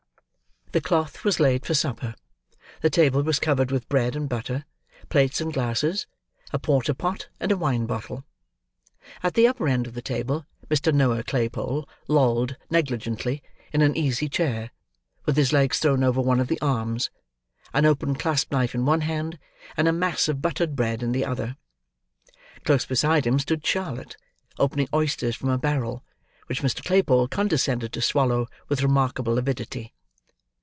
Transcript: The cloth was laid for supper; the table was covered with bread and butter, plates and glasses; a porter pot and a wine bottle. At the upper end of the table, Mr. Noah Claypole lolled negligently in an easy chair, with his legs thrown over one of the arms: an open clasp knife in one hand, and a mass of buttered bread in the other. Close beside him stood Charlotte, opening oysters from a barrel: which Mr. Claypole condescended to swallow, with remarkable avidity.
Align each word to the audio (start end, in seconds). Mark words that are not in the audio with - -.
The 0.73 0.79
cloth 0.79 1.25
was 1.25 1.37
laid 1.41 1.65
for 1.65 1.73
supper; 1.73 2.15
the 2.79 2.89
table 2.89 3.21
was 3.23 3.39
covered 3.41 3.71
with 3.71 3.89
bread 3.89 4.15
and 4.15 4.29
butter, 4.29 4.63
plates 5.09 5.41
and 5.41 5.53
glasses; 5.53 6.07
a 6.53 6.59
porter 6.59 6.93
pot 6.93 7.27
and 7.41 7.51
a 7.51 7.57
wine 7.57 7.85
bottle. 7.85 8.23
At 9.21 9.33
the 9.33 9.47
upper 9.47 9.67
end 9.67 9.85
of 9.85 9.95
the 9.95 10.01
table, 10.01 10.45
Mr. 10.69 10.93
Noah 10.93 11.23
Claypole 11.25 11.89
lolled 12.07 12.55
negligently 12.69 13.43
in 13.73 13.81
an 13.81 13.97
easy 13.97 14.29
chair, 14.29 14.71
with 15.25 15.35
his 15.35 15.51
legs 15.51 15.77
thrown 15.77 16.05
over 16.05 16.21
one 16.21 16.39
of 16.39 16.47
the 16.47 16.61
arms: 16.61 17.09
an 17.73 17.85
open 17.85 18.15
clasp 18.15 18.49
knife 18.53 18.73
in 18.73 18.85
one 18.85 19.01
hand, 19.01 19.37
and 19.75 19.89
a 19.89 19.91
mass 19.91 20.29
of 20.29 20.41
buttered 20.41 20.73
bread 20.73 21.03
in 21.03 21.11
the 21.11 21.25
other. 21.25 21.57
Close 22.63 22.85
beside 22.85 23.27
him 23.27 23.39
stood 23.39 23.65
Charlotte, 23.67 24.15
opening 24.57 24.87
oysters 24.93 25.35
from 25.35 25.49
a 25.49 25.57
barrel: 25.57 26.05
which 26.45 26.61
Mr. 26.61 26.81
Claypole 26.81 27.27
condescended 27.27 27.91
to 27.91 28.01
swallow, 28.01 28.47
with 28.69 28.81
remarkable 28.83 29.37
avidity. 29.37 29.93